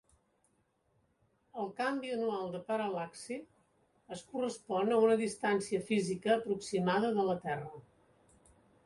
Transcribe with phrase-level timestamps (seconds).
[1.63, 3.37] El canvi anual de paral·laxi
[4.17, 7.71] es correspon a una distància física aproximada de la Terra.